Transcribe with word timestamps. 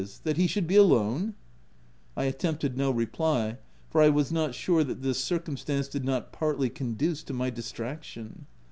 that 0.23 0.35
he 0.35 0.47
should 0.47 0.65
be 0.65 0.75
alone}" 0.75 1.35
I 2.17 2.23
attempted 2.23 2.75
no 2.75 2.89
reply, 2.89 3.59
for 3.91 4.01
I 4.01 4.09
was 4.09 4.31
not 4.31 4.55
sure 4.55 4.83
that 4.83 5.03
this 5.03 5.23
circumstance 5.23 5.87
did 5.87 6.03
not 6.03 6.31
partly 6.33 6.71
conduce 6.71 7.21
to 7.21 7.33
my 7.33 7.51
distraction. 7.51 8.47